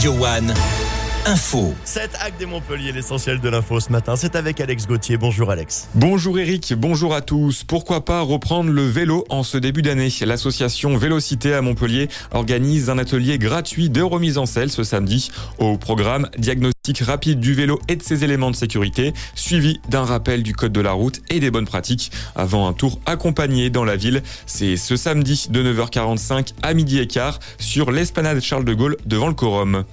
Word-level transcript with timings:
Radio 0.00 0.12
One. 0.18 0.79
Info. 1.26 1.74
Cette 1.84 2.14
acte 2.14 2.40
des 2.40 2.46
Montpellier, 2.46 2.92
l'essentiel 2.92 3.40
de 3.40 3.48
l'info 3.50 3.78
ce 3.78 3.92
matin, 3.92 4.16
c'est 4.16 4.36
avec 4.36 4.58
Alex 4.58 4.86
Gauthier. 4.86 5.18
Bonjour 5.18 5.50
Alex. 5.50 5.88
Bonjour 5.94 6.38
Eric, 6.38 6.72
bonjour 6.74 7.14
à 7.14 7.20
tous. 7.20 7.62
Pourquoi 7.62 8.06
pas 8.06 8.22
reprendre 8.22 8.70
le 8.70 8.86
vélo 8.86 9.26
en 9.28 9.42
ce 9.42 9.58
début 9.58 9.82
d'année? 9.82 10.08
L'association 10.22 10.96
Vélocité 10.96 11.52
à 11.52 11.60
Montpellier 11.60 12.08
organise 12.32 12.88
un 12.88 12.96
atelier 12.96 13.38
gratuit 13.38 13.90
de 13.90 14.00
remise 14.00 14.38
en 14.38 14.46
selle 14.46 14.70
ce 14.70 14.82
samedi. 14.82 15.30
Au 15.58 15.76
programme, 15.76 16.26
diagnostic 16.38 17.00
rapide 17.00 17.38
du 17.38 17.52
vélo 17.52 17.78
et 17.88 17.96
de 17.96 18.02
ses 18.02 18.24
éléments 18.24 18.50
de 18.50 18.56
sécurité, 18.56 19.12
suivi 19.34 19.78
d'un 19.90 20.04
rappel 20.04 20.42
du 20.42 20.54
code 20.54 20.72
de 20.72 20.80
la 20.80 20.92
route 20.92 21.20
et 21.28 21.38
des 21.38 21.50
bonnes 21.50 21.66
pratiques 21.66 22.12
avant 22.34 22.66
un 22.66 22.72
tour 22.72 22.98
accompagné 23.04 23.68
dans 23.68 23.84
la 23.84 23.96
ville. 23.96 24.22
C'est 24.46 24.78
ce 24.78 24.96
samedi 24.96 25.48
de 25.50 25.62
9h45 25.62 26.54
à 26.62 26.72
midi 26.72 26.98
et 26.98 27.06
quart 27.06 27.38
sur 27.58 27.90
l'esplanade 27.90 28.40
Charles 28.40 28.64
de 28.64 28.72
Gaulle 28.72 28.96
devant 29.04 29.28
le 29.28 29.34
Corum. 29.34 29.84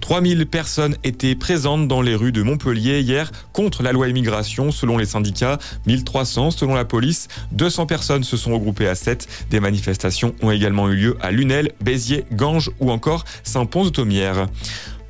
3000 0.00 0.46
personnes 0.46 0.96
étaient 1.04 1.34
présentes 1.34 1.86
dans 1.88 2.02
les 2.02 2.14
rues 2.14 2.32
de 2.32 2.42
Montpellier 2.42 3.00
hier 3.00 3.30
contre 3.52 3.82
la 3.82 3.92
loi 3.92 4.08
immigration 4.08 4.72
selon 4.72 4.98
les 4.98 5.06
syndicats, 5.06 5.58
1300 5.86 6.50
selon 6.50 6.74
la 6.74 6.84
police, 6.84 7.28
200 7.52 7.86
personnes 7.86 8.24
se 8.24 8.36
sont 8.36 8.52
regroupées 8.52 8.88
à 8.88 8.94
7. 8.94 9.28
Des 9.50 9.60
manifestations 9.60 10.34
ont 10.42 10.50
également 10.50 10.88
eu 10.88 10.96
lieu 10.96 11.16
à 11.20 11.30
Lunel, 11.30 11.72
Béziers, 11.80 12.24
Ganges 12.32 12.70
ou 12.80 12.90
encore 12.90 13.24
Saint-Pons-de-Thomière. 13.44 14.48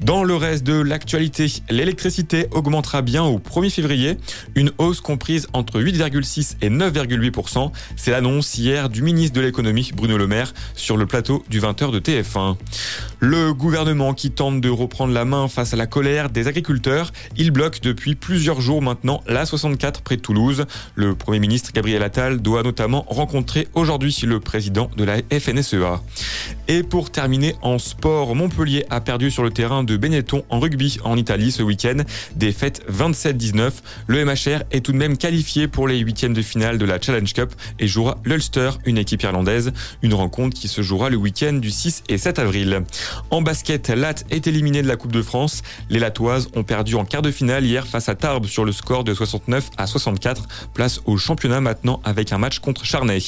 Dans 0.03 0.25
le 0.25 0.35
reste 0.35 0.65
de 0.65 0.81
l'actualité, 0.81 1.47
l'électricité 1.69 2.47
augmentera 2.53 3.03
bien 3.03 3.23
au 3.23 3.39
1er 3.39 3.69
février, 3.69 4.17
une 4.55 4.73
hausse 4.79 5.03
comprise 5.03 5.47
entre 5.53 5.79
8,6 5.79 6.57
et 6.63 6.71
9,8%. 6.71 7.71
C'est 7.97 8.11
l'annonce 8.11 8.57
hier 8.57 8.89
du 8.89 9.03
ministre 9.03 9.37
de 9.37 9.43
l'économie 9.43 9.91
Bruno 9.95 10.17
Le 10.17 10.27
Maire 10.27 10.55
sur 10.75 10.97
le 10.97 11.05
plateau 11.05 11.45
du 11.51 11.61
20h 11.61 11.93
de 11.93 11.99
TF1. 11.99 12.57
Le 13.19 13.53
gouvernement 13.53 14.15
qui 14.15 14.31
tente 14.31 14.63
de 14.63 14.71
reprendre 14.71 15.13
la 15.13 15.27
main 15.27 15.49
face 15.49 15.75
à 15.75 15.77
la 15.77 15.87
colère 15.87 16.31
des 16.31 16.49
agriculteurs, 16.49 17.13
il 17.37 17.51
bloque 17.51 17.83
depuis 17.83 18.15
plusieurs 18.15 18.63
jours 18.63 18.81
maintenant 18.81 19.23
la 19.27 19.45
64 19.45 20.01
près 20.01 20.17
de 20.17 20.23
Toulouse. 20.23 20.65
Le 20.95 21.15
Premier 21.15 21.41
ministre 21.41 21.73
Gabriel 21.75 22.03
Attal 22.03 22.41
doit 22.41 22.63
notamment 22.63 23.05
rencontrer 23.07 23.69
aujourd'hui 23.75 24.17
le 24.25 24.41
président 24.41 24.91
de 24.97 25.05
la 25.05 25.19
FNSEA. 25.31 26.01
Et 26.69 26.83
pour 26.83 27.11
terminer 27.11 27.55
en 27.61 27.79
sport, 27.79 28.35
Montpellier 28.35 28.87
a 28.89 29.03
perdu 29.03 29.31
sur 29.31 29.43
le 29.43 29.51
terrain 29.51 29.85
Benetton 29.97 30.45
en 30.49 30.61
rugby 30.61 30.99
en 31.05 31.17
Italie 31.17 31.53
ce 31.53 31.63
week-end. 31.63 31.99
Défaite 32.37 32.83
27-19. 32.91 33.73
Le 34.07 34.25
MHR 34.25 34.65
est 34.71 34.85
tout 34.85 34.93
de 34.93 34.97
même 34.97 35.17
qualifié 35.17 35.69
pour 35.69 35.89
les 35.89 35.99
huitièmes 35.99 36.35
de 36.35 36.43
finale 36.43 36.79
de 36.79 36.85
la 36.85 37.01
Challenge 37.01 37.33
Cup 37.33 37.53
et 37.79 37.87
jouera 37.87 38.19
l'Ulster, 38.25 38.71
une 38.85 38.99
équipe 38.99 39.23
irlandaise. 39.23 39.73
Une 40.03 40.15
rencontre 40.15 40.59
qui 40.59 40.69
se 40.69 40.83
jouera 40.83 41.11
le 41.11 41.17
week-end 41.17 41.55
du 41.55 41.71
6 41.71 42.05
et 42.09 42.19
7 42.19 42.39
avril. 42.39 42.83
En 43.31 43.43
basket, 43.43 43.89
Latte 43.89 44.25
est 44.31 44.47
éliminé 44.47 44.83
de 44.83 44.89
la 44.89 44.97
Coupe 44.97 45.13
de 45.13 45.23
France. 45.23 45.63
Les 45.89 45.99
Latoises 45.99 46.49
ont 46.55 46.63
perdu 46.63 46.95
en 46.95 47.05
quart 47.05 47.23
de 47.23 47.31
finale 47.31 47.65
hier 47.65 47.87
face 47.87 48.09
à 48.09 48.15
Tarbes 48.15 48.47
sur 48.47 48.65
le 48.65 48.73
score 48.73 49.05
de 49.05 49.15
69 49.15 49.71
à 49.77 49.87
64. 49.87 50.49
Place 50.75 51.01
au 51.05 51.17
championnat 51.17 51.61
maintenant 51.61 52.01
avec 52.05 52.33
un 52.33 52.39
match 52.39 52.59
contre 52.59 52.85
Charnay. 52.85 53.21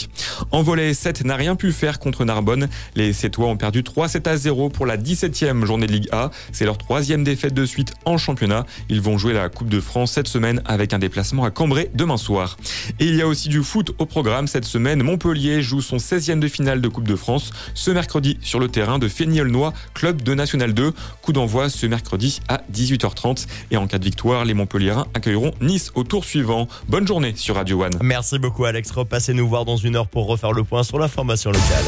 En 0.51 0.63
volet 0.63 0.95
7 0.95 1.25
n'a 1.25 1.37
rien 1.37 1.57
pu 1.57 1.73
faire 1.73 1.99
contre 1.99 2.25
Narbonne. 2.25 2.69
Les 2.95 3.13
Sétois 3.13 3.47
ont 3.47 3.57
perdu 3.57 3.83
3-7 3.83 4.29
à 4.29 4.37
0 4.37 4.71
pour 4.71 4.87
la 4.87 4.97
17e 4.97 5.65
journée 5.65 5.87
de 5.87 5.93
Ligue 5.93 6.09
A. 6.13 6.31
C'est 6.53 6.65
leur 6.65 6.79
troisième 6.79 7.25
défaite 7.25 7.55
de 7.55 7.65
suite 7.65 7.95
en 8.05 8.19
championnat. 8.19 8.67
Ils 8.89 9.01
vont 9.01 9.19
jouer 9.19 9.33
la 9.33 9.49
Coupe 9.49 9.69
de 9.69 9.81
France 9.81 10.13
cette 10.13 10.29
semaine 10.29 10.63
avec 10.65 10.93
un 10.93 10.99
déplacement 10.99 11.45
à 11.45 11.51
Cambrai 11.51 11.91
demain 11.95 12.17
soir. 12.17 12.57
Et 13.01 13.07
il 13.07 13.17
y 13.17 13.23
a 13.23 13.27
aussi 13.27 13.49
du 13.49 13.63
foot 13.63 13.93
au 13.99 14.07
programme 14.07 14.47
cette 14.47 14.65
semaine. 14.65 15.03
Montpellier 15.03 15.63
joue 15.63 15.81
son 15.81 15.97
16e 15.97 16.39
de 16.39 16.49
finale 16.49 16.81
de 16.81 16.89
Coupe 16.89 17.09
de 17.09 17.17
France 17.17 17.51
ce 17.75 17.91
mercredi 17.91 18.39
sur 18.43 18.61
le 18.61 18.69
terrain 18.69 18.99
de 18.99 19.09
Fénielnois, 19.09 19.73
club 19.95 20.23
de 20.23 20.35
National 20.35 20.75
2. 20.75 20.93
Coup 21.23 21.33
d'envoi 21.33 21.69
ce 21.69 21.87
mercredi 21.87 22.41
à 22.49 22.63
18h30. 22.73 23.47
Et 23.71 23.77
en 23.77 23.87
cas 23.87 23.99
de 23.99 24.05
victoire, 24.05 24.45
les 24.45 24.55
Montpelliérains 24.55 25.07
accueilleront 25.15 25.53
Nice 25.61 25.91
au 25.95 26.05
tour 26.05 26.25
suivant. 26.25 26.69
Bonne 26.89 27.07
journée 27.07 27.35
sur 27.37 27.57
Radio 27.57 27.83
One. 27.83 27.93
Merci 28.03 28.39
beaucoup 28.39 28.65
Alex. 28.65 28.91
Repassez 28.91 29.35
nous 29.35 29.49
voir 29.49 29.65
dans 29.65 29.77
une 29.77 29.97
heure 29.97 30.09
pour 30.09 30.27
refaire 30.27 30.53
le 30.53 30.65
point 30.65 30.83
sur 30.83 30.99
l'information 30.99 31.51
locale. 31.51 31.85